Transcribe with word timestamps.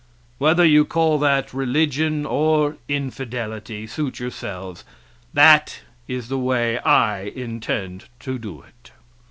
Whether 0.39 0.65
you 0.65 0.83
call 0.83 1.19
that 1.19 1.53
religion 1.53 2.25
or 2.25 2.77
infidelity, 2.87 3.85
suit 3.85 4.19
yourselves; 4.19 4.83
that 5.31 5.81
is 6.07 6.27
the 6.27 6.39
way 6.39 6.79
I 6.79 7.25
intend 7.35 8.05
to 8.21 8.39
do 8.39 8.63
it. 8.63 8.93